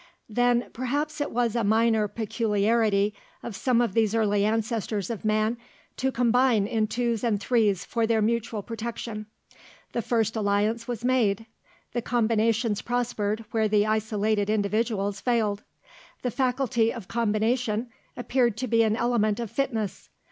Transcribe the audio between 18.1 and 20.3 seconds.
appeared to be an element of fitness.